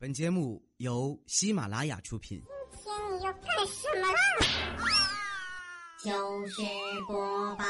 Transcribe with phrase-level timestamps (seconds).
[0.00, 2.40] 本节目由喜马拉雅出品。
[2.70, 4.18] 今天你要干什么啦？
[6.04, 6.62] 就是
[7.08, 7.64] 播报。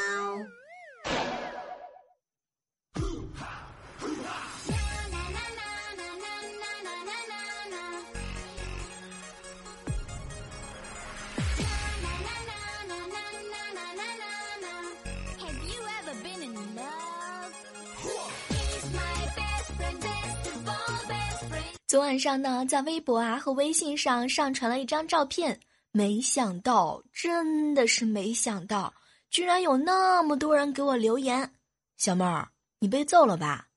[21.89, 25.59] 昨晚上呢，在微博啊和微信上上传了一张照片，
[25.91, 28.92] 没想到，真的是没想到，
[29.30, 31.51] 居然有那么多人给我留言。
[31.97, 33.69] 小妹儿，你被揍了吧？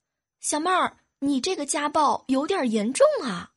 [0.41, 3.49] 小妹儿，你这个家暴有点严重啊！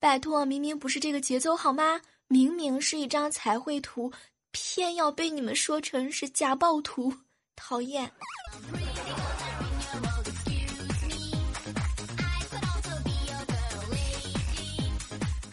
[0.00, 2.00] 拜托，明明不是这个节奏好吗？
[2.28, 4.10] 明明是一张彩绘图，
[4.52, 7.12] 偏要被你们说成是家暴图，
[7.54, 8.10] 讨厌！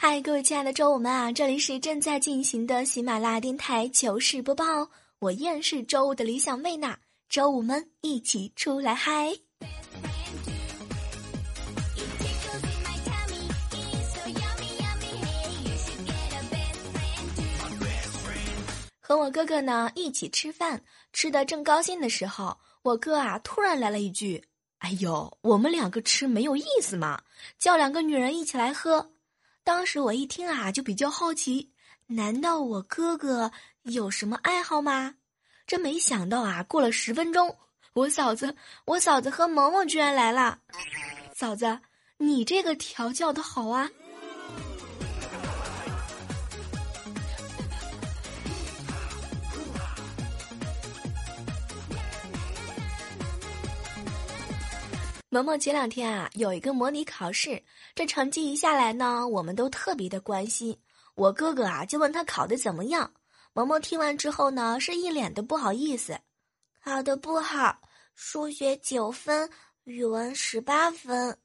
[0.04, 6.98] 嗨，各位亲爱的周五们啊，这里是正在进行的喜马拉雅电台糗事播报，我依然是周五的理想妹娜，
[7.30, 9.32] 周五们一起出来嗨！
[19.00, 20.82] 和我哥哥呢一起吃饭，
[21.14, 24.44] 吃的正高兴的时候，我哥啊突然来了一句
[24.82, 27.22] ：“哎呦，我们两个吃没有意思吗？
[27.60, 29.12] 叫两个女人一起来喝。”
[29.64, 31.72] 当时我一听啊，就比较好奇，
[32.08, 33.52] 难道我哥哥
[33.84, 35.16] 有什么爱好吗？
[35.68, 37.56] 真没想到啊，过了十分钟，
[37.94, 40.60] 我嫂子，我嫂子和萌萌居然来了。
[41.36, 41.80] 嫂子，
[42.18, 43.90] 你这个调教的好啊！
[55.30, 57.64] 萌萌前两天啊，有一个模拟考试，
[58.02, 60.76] 这成绩一下来呢，我们都特别的关心。
[61.14, 63.14] 我哥哥啊，就问他考的怎么样。
[63.54, 66.20] 萌萌听完之后呢，是一脸的不好意思，
[66.84, 67.80] 考的不好，
[68.16, 69.48] 数学九分，
[69.84, 71.38] 语文十八分。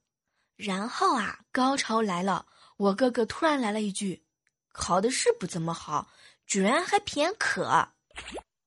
[0.56, 2.46] 然后啊，高潮来了，
[2.78, 4.24] 我哥哥突然来了一句
[4.72, 6.08] ：“考的是不怎么好，
[6.46, 7.86] 居然还偏科。”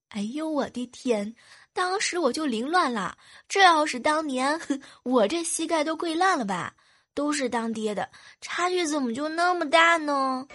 [0.10, 1.34] 哎呦，我的天！
[1.74, 3.18] 当时我就凌乱了，
[3.48, 4.62] 这要是当年，
[5.02, 6.76] 我这膝盖都跪烂了吧？
[7.14, 8.10] 都是当爹的，
[8.42, 10.48] 差距怎么就那么大呢？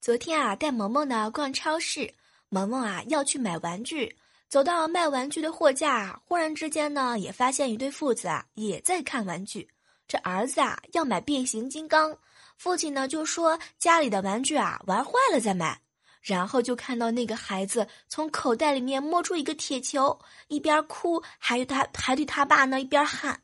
[0.00, 2.12] 昨天啊，带萌萌呢逛超市，
[2.50, 4.14] 萌萌啊要去买玩具，
[4.50, 9.66] 走到卖玩具的货架，忽然之间呢，也发现一对父子啊也在看玩具。
[10.06, 12.14] 这儿子啊要买变形金刚。
[12.58, 15.80] 父亲呢就说家里的玩具啊玩坏了再买，
[16.24, 20.18] 然后就看到那个孩子从口袋里面摸出一个铁球，
[20.48, 23.42] 一边哭还有他还对他爸呢一边喊：“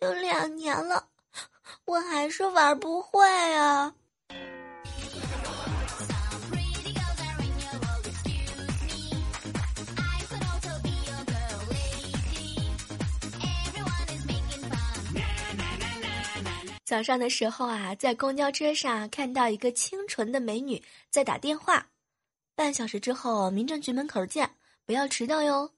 [0.00, 1.06] 都两年了，
[1.84, 3.24] 我还是玩不会
[3.54, 3.94] 啊。”
[16.92, 21.86] 早上的时候啊，在公交车上看到一个清纯的美女在打电话。
[22.54, 24.50] 半小时之后，民政局门口见，
[24.84, 25.70] 不要迟到哟。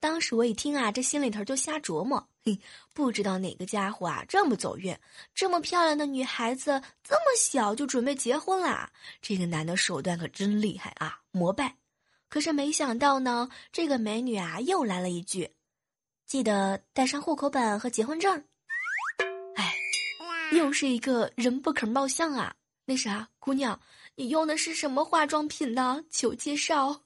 [0.00, 2.58] 当时我一听啊，这心里头就瞎琢磨，嘿，
[2.92, 4.92] 不知道哪个家伙啊这么走运，
[5.36, 8.90] 这么漂亮的女孩子这么小就准备结婚啦。
[9.22, 11.76] 这个男的手段可真厉害啊，膜拜。
[12.28, 15.48] 可是没想到呢，这个美女啊又来了一句
[16.26, 18.42] ：“记得带上户口本和结婚证。”
[20.52, 22.52] 又是一个人不可貌相啊！
[22.84, 23.78] 那啥，姑娘，
[24.16, 26.02] 你用的是什么化妆品呢？
[26.10, 27.00] 求介绍。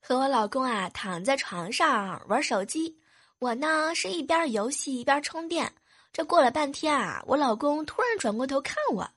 [0.00, 2.94] 和我老公啊躺在床上玩手机，
[3.38, 5.72] 我呢是一边游戏一边充电。
[6.12, 9.08] 这过了半天啊，我老公突然转过头看我，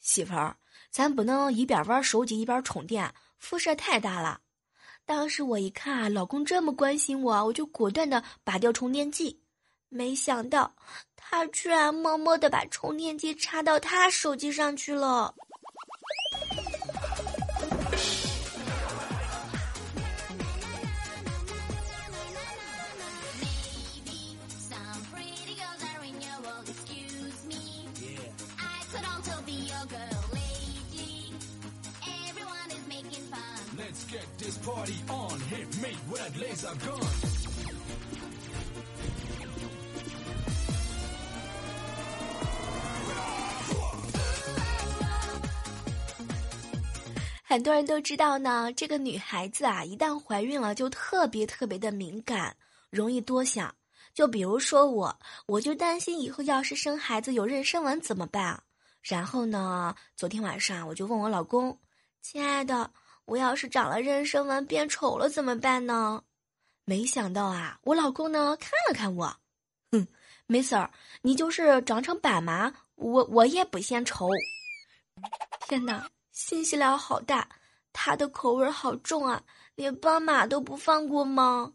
[0.00, 0.54] 媳妇儿。
[0.90, 4.40] 咱不能一边玩手机一边充电，辐射太大了。
[5.04, 9.40] 当时我一看啊，老公这么关心我，我就果断的拔掉充电器。
[9.88, 10.74] 没想到
[11.16, 15.34] 他居然默默的把充电器插到他手机上去了。
[34.48, 37.02] this party on it me with a gun。
[47.44, 52.56] 很多人都知道呢，这个女孩子啊，一旦怀孕了就特别特别的敏感，
[52.88, 53.74] 容易多想。
[54.14, 58.62] 就比如说我，我就担心以后要是生孩子有妊娠纹怎么办啊？
[59.02, 61.78] 然后呢，昨天晚上我就问我老公，
[62.22, 62.90] 亲爱的。
[63.28, 66.22] 我要是长了妊娠纹变丑了怎么办呢？”
[66.84, 69.26] 没想到啊，我老公呢看了看我，
[69.92, 70.08] 哼，
[70.46, 70.90] 没事儿，
[71.20, 74.26] 你就是长成斑马，我我也不嫌丑。
[75.68, 76.08] 天哪！
[76.32, 77.46] 信息量好大，
[77.92, 79.42] 他的口味好重啊，
[79.74, 81.74] 连斑马都不放过吗？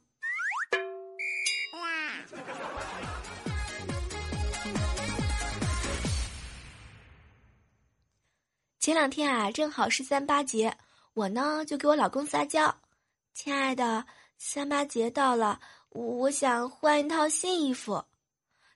[8.80, 10.76] 前两天啊，正好是三八节，
[11.14, 12.76] 我呢就给我老公撒娇
[13.34, 14.06] ：“亲爱的，
[14.38, 18.04] 三八节到了，我想换一套新衣服。”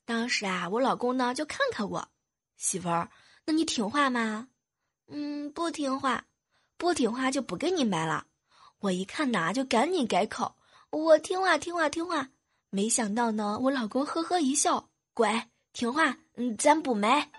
[0.05, 2.07] 当时啊，我老公呢就看看我，
[2.55, 3.09] 媳妇儿，
[3.45, 4.49] 那你听话吗？
[5.07, 6.25] 嗯，不听话，
[6.77, 8.27] 不听话就不给你买了。
[8.79, 10.55] 我一看呐，就赶紧改口，
[10.91, 12.29] 我听话，听话，听话。
[12.69, 17.31] 没想到呢，我老公呵呵一笑，乖，听话，嗯，咱不买。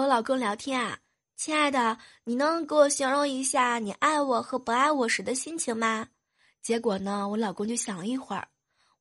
[0.00, 0.98] 和我老公聊天啊。
[1.36, 6.08] 亲爱的，你能给我形容一下你爱我和不爱我时的心情吗？
[6.62, 8.48] 结果呢，我老公就想了一会儿，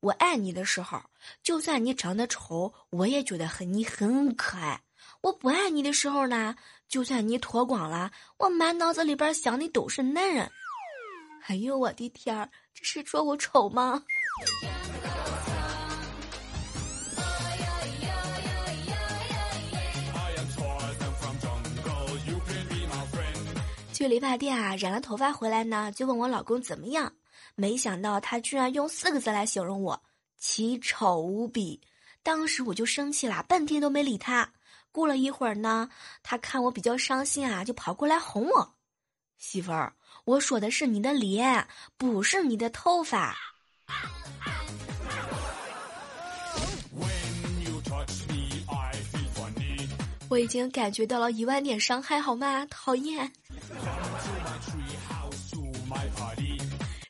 [0.01, 1.01] 我爱你的时候，
[1.41, 4.81] 就算你长得丑，我也觉得很你很可爱；
[5.21, 6.53] 我不爱你的时候呢，
[6.89, 10.51] 就算你脱光了，我满脑子里边想的都是男人。
[11.47, 14.03] 哎呦我的天儿，这是说我丑吗？
[23.99, 27.11] 去理发店啊，染了头发回来呢，就问我老公怎么样。
[27.55, 30.01] 没想到他居然用四个字来形容我：
[30.37, 31.81] 奇丑无比。
[32.23, 34.53] 当时我就生气了，半天都没理他。
[34.93, 35.89] 过了一会儿呢，
[36.23, 38.73] 他看我比较伤心啊，就跑过来哄我
[39.37, 39.93] ：“媳妇儿，
[40.23, 41.67] 我说的是你的脸，
[41.97, 43.35] 不是你的头发。”
[50.29, 52.65] 我已经感觉到了一万点伤害，好吗？
[52.69, 53.31] 讨厌。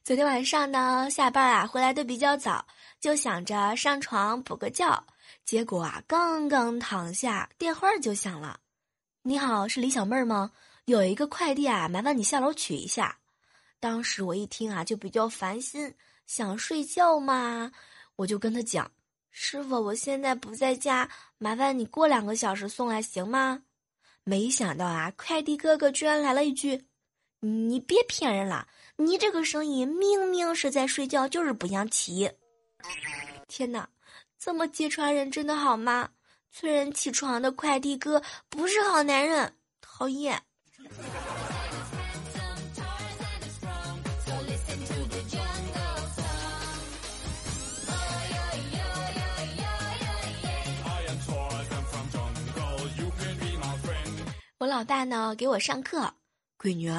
[0.03, 2.65] 昨天晚上呢，下班啊回来的比较早，
[2.99, 5.03] 就想着上床补个觉。
[5.43, 8.59] 结果啊，刚刚躺下，电话就响了。
[9.21, 10.51] 你好，是李小妹儿吗？
[10.85, 13.17] 有一个快递啊，麻烦你下楼取一下。
[13.81, 15.93] 当时我一听啊，就比较烦心，
[16.25, 17.71] 想睡觉嘛，
[18.15, 18.89] 我就跟他讲
[19.29, 23.63] ：“师傅，我现在不在家，麻烦你过两个小时送来行吗？”
[24.23, 26.85] 没想到啊，快递哥哥居然来了一句
[27.41, 32.31] ：“你别骗人了，你这个声音明明是在睡觉，就是不想起。”
[33.47, 33.89] 天哪，
[34.37, 36.11] 这么揭穿人真的好吗？
[36.51, 40.41] 催人起床的快递哥不是好男人，讨厌。
[54.69, 56.13] 老大呢给我上课，
[56.59, 56.91] 闺女，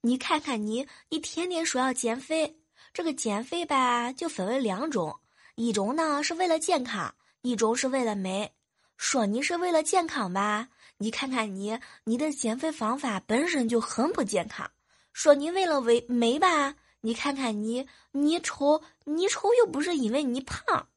[0.00, 2.58] 你看看你，你天天说要减肥，
[2.92, 5.20] 这个减肥吧就分为两种，
[5.54, 8.52] 一种呢是为了健康，一种是为了美。
[8.96, 14.68] 说你是为了健康吧，你看看你，你的减肥方法本身就很不健康。
[15.12, 20.88] 说你为了为美吧，你看看你，你丑，你丑又不是因为你胖。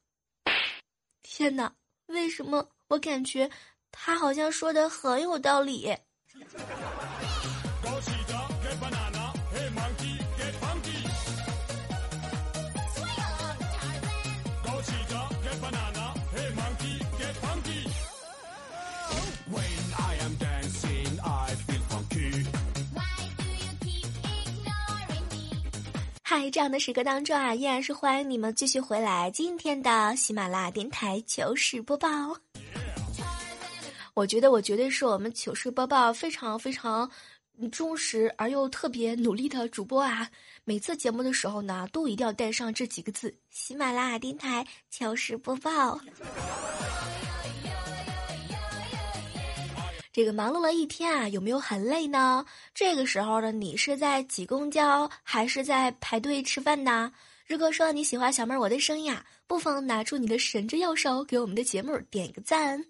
[1.22, 1.72] 天哪，
[2.08, 3.52] 为什么我感觉
[3.92, 5.96] 他好像说的很有道理？
[26.28, 32.10] 嗨，这样的时刻当中啊，依然是欢迎你们继续回来今天的喜马拉雅电台糗事播报。
[34.16, 37.12] 我觉得我绝对是我们糗事播报非常非常
[37.70, 40.32] 忠实而又特别努力的主播啊！
[40.64, 46.00] 每次节目的时候呢，都一定要带上这几个字：喜马拉雅电台糗事播报。
[50.14, 52.46] 这个忙碌了一天啊，有没有很累呢？
[52.74, 57.12] 这个时候呢，你是在挤公交还是在排队吃饭呢？
[57.46, 62.82] 如果说你喜欢小妹儿我的声音啊，不妨拿出你的神之右手，给我们的节目点一个赞。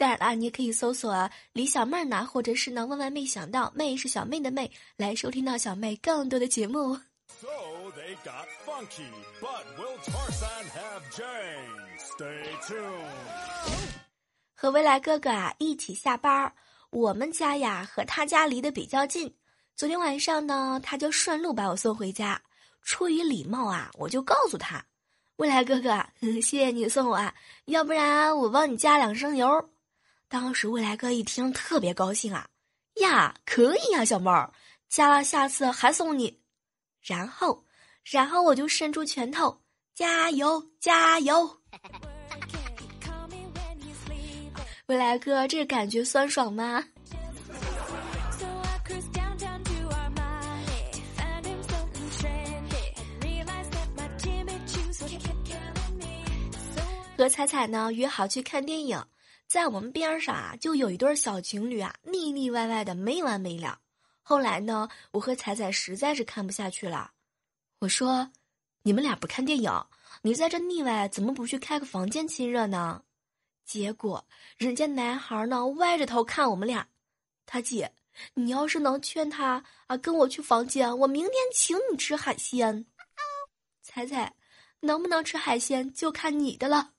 [0.00, 6.96] 当然啦，你也可以搜索李小妹儿呢，或者是呢万万没想到，妹是小妹的妹，来收听到小妹更多的节目。
[7.38, 7.46] so
[7.94, 9.04] they got funky
[9.42, 11.58] but will Tarzan have Jay
[11.98, 12.42] stay
[14.54, 16.54] 和未来哥哥啊一起下班儿，
[16.88, 19.34] 我们家呀和他家离得比较近。
[19.76, 22.40] 昨天晚上呢，他就顺路把我送回家。
[22.80, 24.82] 出于礼貌啊，我就告诉他
[25.36, 26.02] ：“未来哥哥，
[26.40, 27.34] 谢谢你送我，啊，
[27.66, 29.46] 要不然我帮你加两升油。”
[30.30, 32.48] 当时未来哥一听特别高兴啊，
[33.00, 34.52] 呀，可以呀，小妹儿，
[34.88, 36.40] 加了下次还送你。
[37.02, 37.64] 然后，
[38.04, 39.60] 然后我就伸出拳头，
[39.92, 41.58] 加油，加油！
[44.86, 46.84] 未来哥，这感觉酸爽吗？
[57.18, 59.04] 和彩彩呢约好去看电影，
[59.50, 63.80] 在我们边上啊就有一对小情侣啊腻腻歪歪的没完没了。
[64.22, 67.10] 后来呢，我和彩彩实在是看不下去了，
[67.80, 68.30] 我说
[68.84, 69.86] ：“你们俩不看电影，
[70.22, 73.02] 你在这腻歪，怎么不去开个房间亲热呢？”
[73.66, 74.24] 结果
[74.56, 76.86] 人家男孩呢歪着头看我们俩，
[77.44, 77.92] 他姐，
[78.34, 82.86] 你要是能劝他啊跟我去房间，我明天请你吃海鲜。
[83.82, 84.32] 彩彩，
[84.78, 86.92] 能不能吃海鲜就看你的了。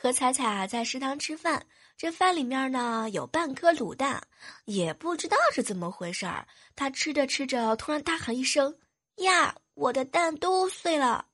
[0.00, 4.22] 和彩彩啊在食堂吃饭，这饭里面呢有半颗卤蛋，
[4.64, 6.46] 也不知道是怎么回事儿。
[6.76, 8.72] 他吃着吃着，突然大喊一声
[9.18, 11.26] ：“呀，我的蛋都碎了！”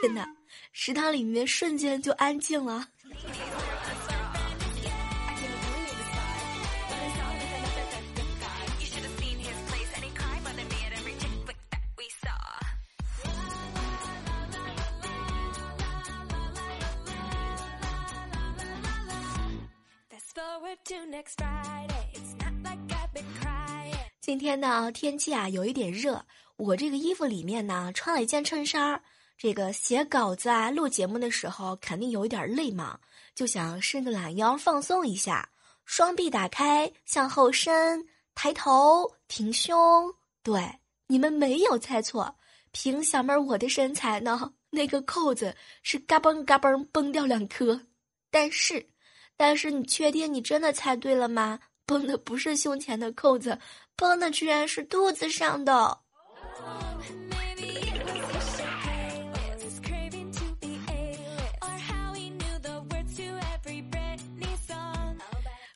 [0.00, 0.24] 天哪，
[0.72, 2.86] 食堂里面瞬间就安静了。
[24.20, 26.24] 今天呢，天气啊有一点热，
[26.56, 29.02] 我这个衣服里面呢穿了一件衬衫儿。
[29.38, 32.98] 这个写稿子啊、录节目的时候肯定有一点累嘛，
[33.34, 35.48] 就想伸个懒腰放松一下，
[35.84, 40.12] 双臂打开向后伸，抬头挺胸。
[40.42, 42.36] 对，你们没有猜错，
[42.72, 47.80] 凭小妹儿我的身材呢，那个扣子是嘎嘣嘎嘣崩掉两颗，
[48.30, 48.90] 但是。
[49.36, 51.58] 但是你确定你真的猜对了吗？
[51.84, 53.56] 崩的不是胸前的扣子，
[53.94, 55.98] 崩的居然是肚子上的。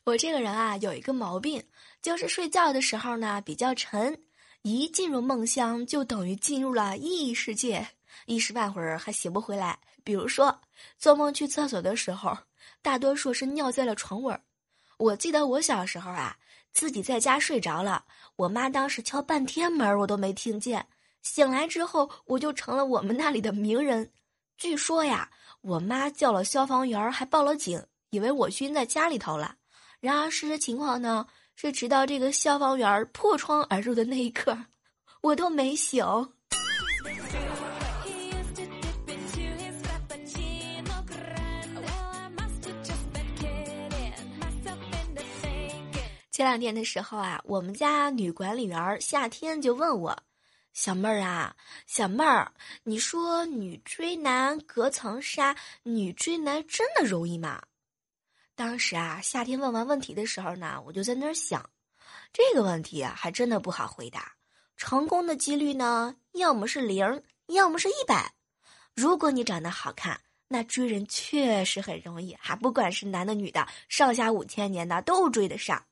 [0.03, 1.63] 我这个人啊，有一个毛病，
[2.01, 4.21] 就是睡觉的时候呢比较沉，
[4.63, 7.87] 一进入梦乡就等于进入了异世界，
[8.25, 9.79] 一时半会儿还醒不回来。
[10.03, 10.59] 比如说
[10.97, 12.37] 做梦去厕所的时候。
[12.81, 14.41] 大多数是尿在了床尾儿。
[14.97, 16.37] 我记得我小时候啊，
[16.73, 20.87] 自己在家睡着了，我妈当时敲半天门，我都没听见。
[21.21, 24.11] 醒来之后，我就成了我们那里的名人。
[24.57, 25.29] 据说呀，
[25.61, 29.55] 我妈叫了消防员，还报了警，以为我晕在家里头了。
[29.99, 34.57] 然而事实情况呢，是直到这个消防员破窗而入的那一刻，
[35.21, 36.03] 我都没醒。
[46.41, 50.23] 前两天的时候啊，我们家女管理员夏天就问我
[50.73, 51.55] ：“小妹儿啊，
[51.85, 57.61] 小妹儿，你说女追男隔层纱，女追男真的容易吗？”
[58.57, 61.69] 当时啊，夏天问完问题的时候呢，我就在那儿想，
[62.33, 64.33] 这个问题啊，还真的不好回答。
[64.75, 68.33] 成功的几率呢，要么是零，要么是一百。
[68.95, 75.85] 如果你长得好看，那追人确实很容易，还不管是男的女的，上下五千年的都追得上。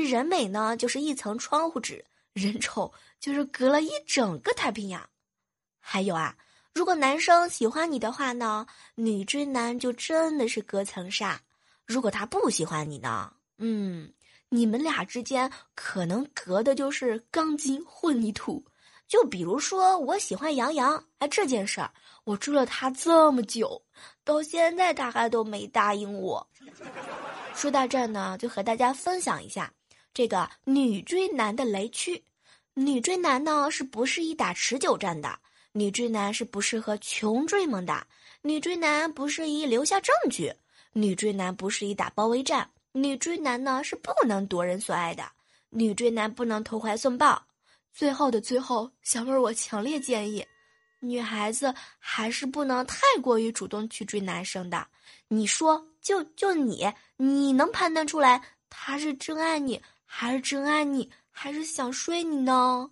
[0.00, 1.96] 人美呢，就是一层窗户纸；
[2.32, 5.06] 人丑就是隔了一整个太平洋。
[5.80, 6.34] 还有啊，
[6.72, 11.36] 如果男生喜欢你的话呢，女追男就真的是隔层纱；
[11.84, 14.12] 如果他不喜欢你呢，嗯，
[14.48, 18.64] 你们俩之间可能隔的就是钢筋混凝土。
[19.08, 21.92] 就比如说，我喜欢杨洋，哎，这件事儿
[22.24, 23.82] 我追了他这么久，
[24.24, 26.48] 到现在他还都没答应我。
[27.52, 29.70] 说到这儿呢，就和大家分享一下。
[30.14, 32.22] 这个女追男的雷区，
[32.74, 35.38] 女追男呢是不适宜打持久战的，
[35.72, 38.06] 女追男是不适合穷追猛打，
[38.42, 40.52] 女追男不适宜留下证据，
[40.92, 45.24] 女追男不适宜打包围战，女追男呢是不能夺人所爱的，
[45.70, 47.42] 女追男不能投怀送抱。
[47.94, 50.44] 最后的最后，小妹儿，我强烈建议，
[51.00, 54.86] 女孩子还是不能太过于主动去追男生的。
[55.28, 59.80] 你说，就就你，你能判断出来他是真爱你，
[60.14, 62.90] 还是真爱你，还是想睡你呢？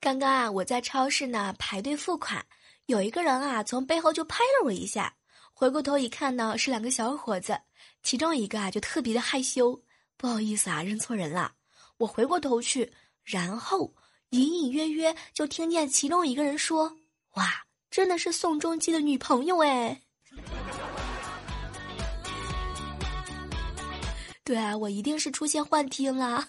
[0.00, 2.44] 刚刚啊，我在超市呢排队付款，
[2.86, 5.14] 有一个人啊从背后就拍了我一下，
[5.60, 7.60] 回过头一看呢是两个小伙子，
[8.02, 9.78] 其中一个啊就特别的害羞，
[10.16, 11.52] 不好意思啊认错人了。
[11.98, 12.90] 我回过头去，
[13.22, 13.92] 然后
[14.30, 16.96] 隐隐约约就听见其中一个人说
[17.36, 17.44] ：“哇，
[17.90, 20.00] 真的是宋仲基的女朋友哎。
[24.42, 26.48] ”对啊，我一定是出现幻听了。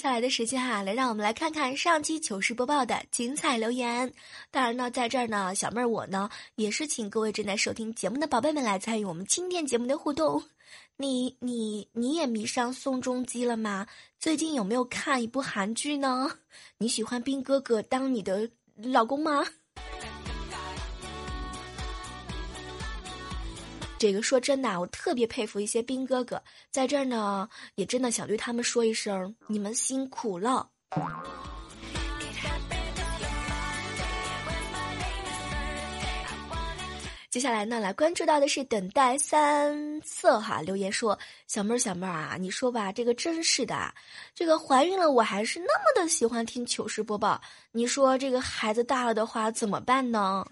[0.00, 4.10] 下来的时间哈，来让我们来看看上期糗事播报的精彩留言。
[4.50, 10.42] 当然呢，在这儿呢，小妹儿我呢也是请各位正在收听节目的宝贝们来参与我们今天节目的互动。
[10.96, 13.86] 你你你也迷上宋仲基了吗？
[14.18, 16.30] 最近有没有看一部韩剧呢？
[16.78, 19.44] 你喜欢兵哥哥当你的老公吗？
[24.00, 30.70] 这个说真的，我特别佩服一些兵哥哥，在这儿呢，也真的想对他们说一声，你们辛苦了。
[37.28, 41.16] 接下来呢，来关注到的是等待三色哈留言说，
[41.46, 43.92] 小妹儿小妹儿啊，你说吧，这个真是的，
[44.34, 47.38] 这个怀孕了，我还是那么的喜欢听糗事播报，
[47.70, 50.46] 你说这个孩子大了的话怎么办呢？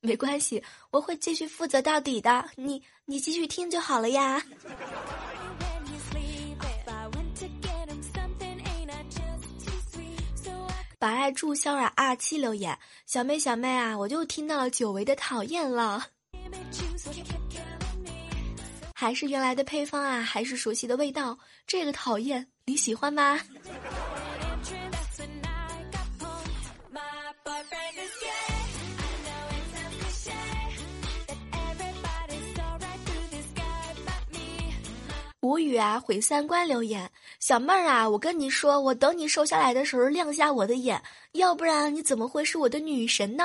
[0.00, 2.48] 没关系，我会继续负责到底的。
[2.56, 4.42] 你你继续听就好了呀。
[11.00, 11.92] 把爱注销啊！
[11.96, 16.06] 二七留言，小妹小妹啊，我就听到了久违的讨厌了。
[18.94, 21.38] 还是原来的配方啊，还是熟悉的味道。
[21.68, 23.38] 这个讨厌你喜欢吗？
[35.40, 36.00] 无语啊！
[36.00, 41.00] 毁三观留言，小妹儿啊，我跟你说，我等你瘦下来的时候亮瞎我的眼，
[41.32, 43.44] 要不然你怎么会是我的女神呢？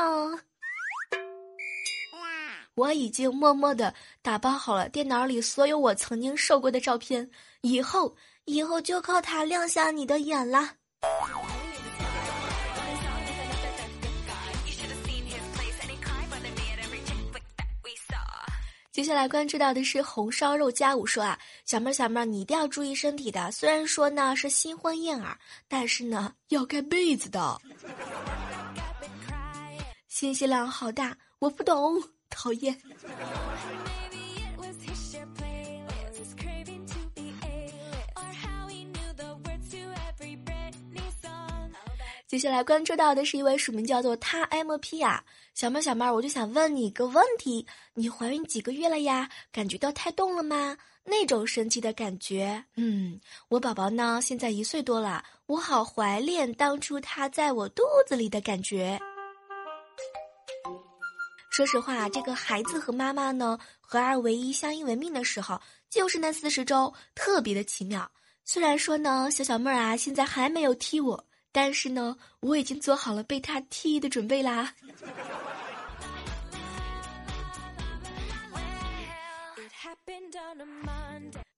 [2.74, 7.30] 我已经默默的打包好了电脑里所有我曾经瘦过的照片，
[7.62, 10.72] 以后以后就靠它亮瞎你的眼了。
[18.92, 23.49] 接下来关注到的是红烧肉加五说啊，小妹儿小妹儿，你一定要注意身体的。
[23.52, 27.60] 虽然说呢是新婚燕尔，但是呢要盖被子的。
[30.10, 32.78] 信息量好大，我不懂，讨厌。
[42.28, 45.23] 接下来关注到的是一位署名叫做他 M P 啊，
[45.54, 49.30] 小妹小妹，我就想问你一个问题：你怀孕几个月了呀？
[49.52, 50.76] 感觉到胎动了吗？
[51.06, 59.00] 那种神奇的感觉，嗯，我宝宝呢，现在一岁多了，我好怀念当初他在我肚子里的感觉。
[61.52, 68.10] 说实话，这个孩子和妈妈呢，合二为一、相依为命的时候，就是那四十周，特别的奇妙。
[68.46, 71.26] 虽然说呢，小小妹儿啊，现在还没有踢我。
[71.52, 74.74] 但是呢，我已经做好了被他踢的准备啦。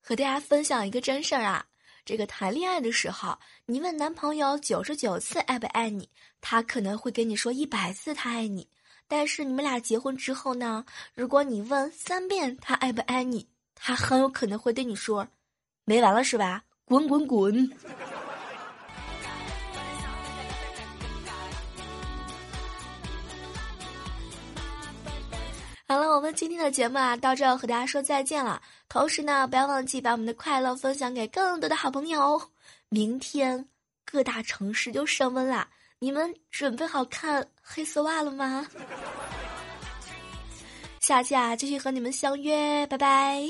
[0.01, 1.65] 和大家分享一个真事儿啊，
[2.05, 6.07] 这个谈恋爱的时候，你问男朋友九十九次爱不爱你，
[6.41, 8.67] 他可能会跟你说一百次他爱你。
[9.07, 15.27] 但是你们俩结婚之后呢，如果你问三遍他爱不爱你，他很有可能会对你说，
[15.83, 16.63] 没完了是吧？
[16.85, 17.71] 滚滚滚！
[25.95, 28.61] 好了，我们今天的节目啊，到这和大家说再见了。
[28.89, 32.51] 同时呢，不要忘记把我们的快乐分享给更多的好朋友。
[32.89, 33.69] 明天
[34.03, 38.67] 各大城市就升温了，你们准备好看黑丝袜了吗？
[40.99, 43.49] 下期啊继续和你们相约，拜拜。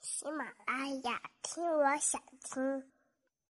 [0.00, 2.20] 喜马拉雅，听我想
[2.52, 2.93] 听。